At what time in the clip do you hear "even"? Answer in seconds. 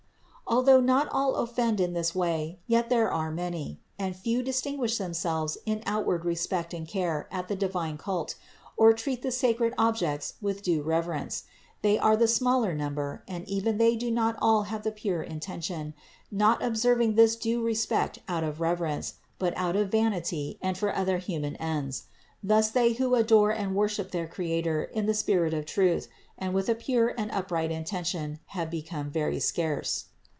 13.47-13.77